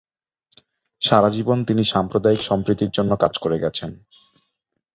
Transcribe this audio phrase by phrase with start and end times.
[1.01, 3.91] সারাজীবন তিনি সাম্প্রদায়িক সম্প্রীতির জন্য কাজ করে গেছেন।